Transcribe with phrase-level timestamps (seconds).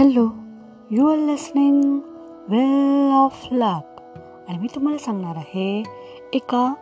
[0.00, 0.28] Hello
[0.90, 1.82] you are listening
[2.48, 4.00] well of luck.
[4.48, 5.82] आणि मी तुम्हाला सांगणार आहे
[6.32, 6.74] एका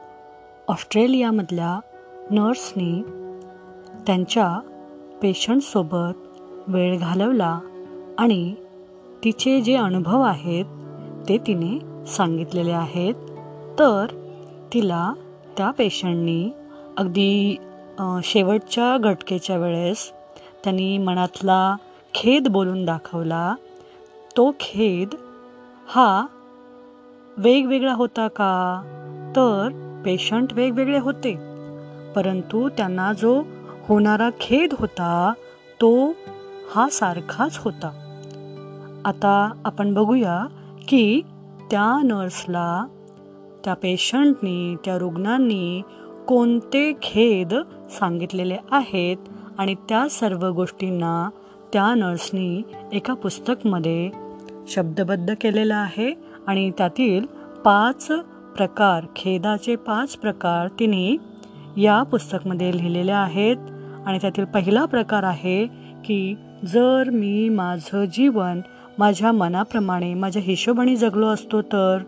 [0.69, 1.81] ऑस्ट्रेलियामधल्या
[2.31, 3.03] नर्सनी
[4.07, 4.61] त्यांच्या
[5.23, 6.39] पेशंटसोबत
[6.69, 7.61] वेळ घालवला
[8.19, 8.55] आणि
[9.25, 10.65] तिचे जे अनुभव आहेत
[11.29, 13.15] ते तिने सांगितलेले आहेत.
[13.79, 14.07] तर
[14.75, 15.13] तिला
[15.57, 16.51] त्या पेशंटनी
[16.97, 17.57] अगदी
[18.25, 20.13] शेवटच्या घटकेच्या वेळेस
[20.65, 21.77] त्यांनी मनातला
[22.19, 23.55] खेद बोलून दाखवला.
[24.37, 25.15] तो खेद
[25.89, 26.27] हा
[27.37, 28.83] वेगवेगळा होता का?
[29.37, 29.69] तर
[30.05, 31.35] पेशंट वेगवेगळे होते.
[32.17, 33.43] परंतु त्यांना जो
[33.89, 35.33] होणारा खेद होता
[35.81, 36.13] तो
[36.75, 37.89] हा सारखाच होता.
[39.05, 40.47] आता आपण बघूया
[40.89, 41.23] की
[41.71, 42.87] त्या नर्सला
[43.65, 45.83] त्या पेशंटनी त्या रुग्णांनी
[46.29, 47.55] कोणते खेद
[47.91, 49.17] सांगितलेले आहेत
[49.59, 51.31] आणि त्या सर्व गोष्टींना
[51.73, 54.11] त्या नर्सनी एका पुस्तकमध्ये
[54.69, 56.15] शब्दबद्ध केलेलं आहे
[56.47, 57.27] आणि त्यातील
[57.65, 58.07] पाच
[58.57, 61.17] प्रकार खेदाचे पाच प्रकार तिने
[61.83, 63.57] या पुस्तकमध्ये लिहिलेले आहेत.
[64.07, 65.67] आणि त्यातील पहिला प्रकार आहे
[66.05, 66.35] की
[66.67, 68.61] जर मी माझं जीवन
[68.99, 71.99] माझ्या मनाप्रमाणे माझ्या हिशोबाने जगलो असतो तर?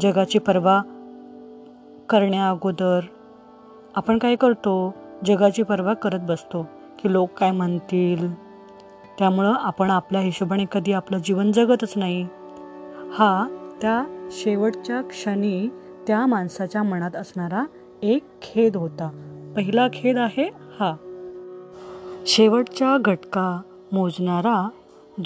[0.00, 0.82] जगाची पर्वा
[2.08, 3.00] करण्या अगोदर
[3.96, 4.94] आपण काय करतो?
[5.26, 6.68] जगाची पर्वा करत बसतो.
[7.02, 8.49] की लोक काय म्हणतील?
[9.18, 12.26] त्यामुळं आपण आपल्या हिशोबाने कधी आपलं जीवन जगतच नाही.
[13.12, 13.48] हा
[13.82, 15.68] त्या शेवटच्या क्षणी
[16.06, 17.64] त्या माणसाच्या मनात असणारा
[18.02, 19.10] एक खेद होता.
[19.56, 20.44] पहिला खेद आहे
[20.80, 20.94] हा.
[22.26, 23.60] शेवटच्या घटका
[23.92, 24.68] मोजणारा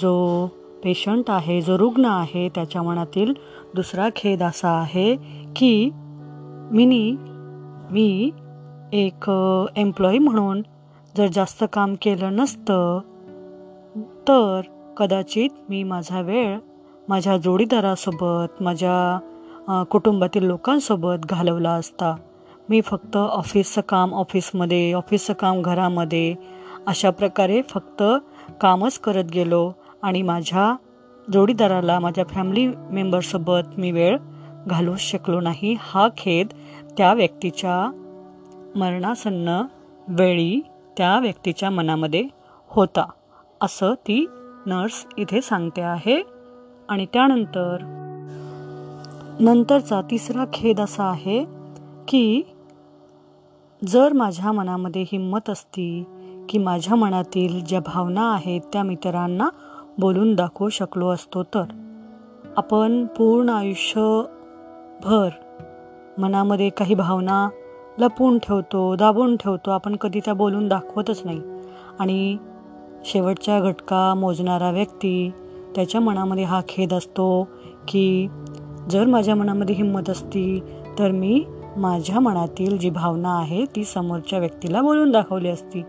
[0.00, 0.46] जो
[0.84, 3.32] पेशंट आहे जो रुग्ण आहे त्याच्या मनातील
[3.74, 5.16] दुसरा खेद असा आहे
[5.56, 5.90] की
[6.72, 7.16] मिनी
[7.90, 8.30] मी
[8.92, 9.30] एक
[9.76, 10.62] एम्प्लॉई म्हणून
[11.16, 13.00] जर जास्त काम केलं नसतं
[14.28, 14.60] तर
[14.96, 16.58] कदाचित मी माझा वेळ
[17.08, 22.14] माझ्या जोडीदारासोबत माझ्या कुटुंबातील लोकांसोबत घालवला असता.
[22.68, 26.34] मी फक्त ऑफिसचं काम ऑफिसमध्ये ऑफिसचं काम घरामध्ये
[26.86, 28.02] अशा प्रकारे फक्त
[28.60, 29.70] कामच करत गेलो
[30.02, 30.74] आणि माझ्या
[31.32, 34.16] जोडीदाराला माझ्या फॅमिली मेंबरसोबत मी वेळ
[34.66, 35.76] घालू शकलो नाही.
[35.80, 36.52] हा खेद
[36.96, 37.76] त्या व्यक्तीच्या
[38.76, 39.60] मरणासन्न
[40.08, 40.60] वेळी
[40.96, 42.24] त्या व्यक्तीच्या मनामध्ये
[42.70, 43.04] होता.
[43.64, 44.26] असं ती
[44.66, 46.22] नर्स इथे सांगते आहे.
[46.88, 47.76] आणि त्यानंतर
[49.40, 51.44] नंतरचा तिसरा खेद असा आहे
[52.08, 52.42] की
[53.88, 56.04] जर माझ्या मनामध्ये हिंमत असती
[56.48, 59.48] की माझ्या मनातील ज्या भावना आहेत त्या मित्रांना
[59.98, 61.64] बोलून दाखवू शकलो असतो तर
[62.56, 65.28] आपण पूर्ण आयुष्यभर
[66.18, 67.48] मनामध्ये काही भावना
[67.98, 71.40] लपवून ठेवतो दाबून ठेवतो आपण कधी त्या बोलून दाखवतच नाही.
[71.98, 72.36] आणि
[73.04, 75.30] शेवटच्या घटका मोजणारा व्यक्ती
[75.74, 77.48] त्याच्या मनामध्ये हा खेद असतो
[77.88, 78.28] की
[78.90, 80.60] जर माझ्या मनामध्ये हिंमत असती
[80.98, 81.44] तर मी
[81.76, 85.82] माझ्या मनातील जी भावना आहे ती समोरच्या व्यक्तीला बोलून दाखवली असती.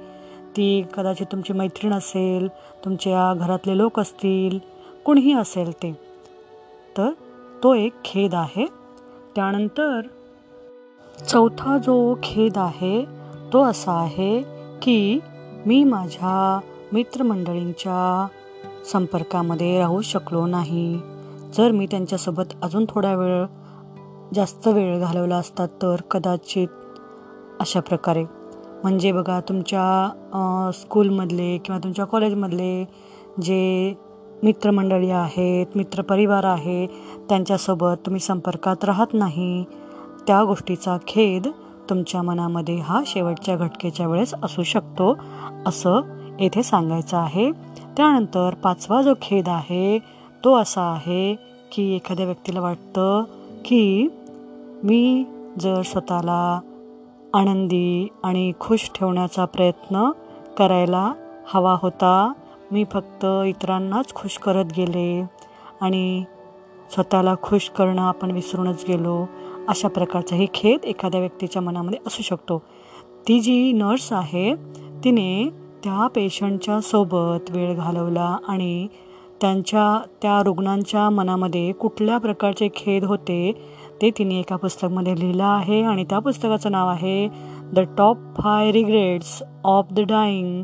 [0.58, 2.48] ती कदाचित तुमची मैत्रीण असेल
[2.86, 4.59] तुमच्या घरातले लोक असतील
[5.06, 5.97] कुणीही असेल ते.
[6.97, 7.09] तर
[7.64, 8.66] तो एक खेद आहे.
[9.36, 10.02] त्यानंतर
[11.28, 13.06] चौथा जो खेद आहे
[13.53, 14.42] तो असा आहे
[14.82, 15.20] की
[15.66, 16.59] मी माझ्या
[16.96, 18.28] मित्रमंडळींच्या
[18.92, 21.00] संपर्कामध्ये राहू शकलो नाही.
[21.58, 23.46] जर मी त्यांच्यासोबत अजून थोडा वेळ
[24.34, 26.68] जास्त वेळ घालवला असता तर कदाचित
[27.60, 28.24] अशा प्रकारे.
[28.84, 32.86] म्हणजे बघा तुमच्या स्कूलमधले किंवा तुमच्या कॉलेजमधले
[33.42, 33.94] जे
[34.44, 36.86] मित्रमंडळी आहेत मित्रपरिवार आहे
[37.30, 39.64] त्यांच्यासोबत तुम्ही संपर्कात राहत नाही
[40.28, 41.48] त्या गोष्टीचा खेद
[41.90, 45.16] तुमच्या मनामध्ये हा शेवटच्या घटकेच्या वेळेस असू शकतो
[45.66, 46.02] असं
[46.40, 47.51] येथे सांगायचं आहे.
[47.97, 50.00] त्यानंतर पाचवा जो खेद आहे
[50.44, 51.35] तो असा आहे
[51.72, 53.23] की एखाद्या व्यक्तीला वाटतं
[53.66, 54.07] की
[54.84, 55.23] मी
[55.59, 56.59] जर स्वतःला
[57.34, 60.11] आनंदी आणि खुश ठेवण्याचा प्रयत्न
[60.58, 61.14] करायला
[61.47, 62.34] हवा होता
[62.72, 65.23] मी फक्त इतरांनाच खुश करत गेले
[65.81, 66.23] आणि
[66.93, 69.26] स्वतःला खुश करणं आपण विसरूनच गेलो.
[69.67, 72.61] अशा प्रकारचाही खेद एखाद्या व्यक्तीच्या मनामध्ये असू शकतो.
[73.28, 74.55] ती जी नर्स आहे
[75.03, 75.49] तिने
[75.85, 78.87] त्या पेशंटच्या सोबत वेळ घालवला आणि
[79.41, 83.52] त्यांच्या त्या रुग्णांच्या मनामध्ये कुठल्या प्रकारचे खेद होते
[84.02, 87.28] ते तिने एका पुस्तकमध्ये लिहिलं आहे आणि त्या पुस्तकाचं नाव आहे
[87.73, 90.64] the top five regrets of the dying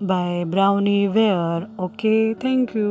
[0.00, 2.90] by Bronnie Ware okay thank you